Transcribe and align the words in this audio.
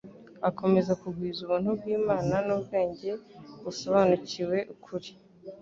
akomeza 0.49 0.91
kugwiza 1.01 1.39
ubuntu 1.45 1.69
bw'Imana 1.79 2.35
n'ubwenge 2.47 3.09
busobanukiwe 3.63 4.57
ukuri. 4.73 5.09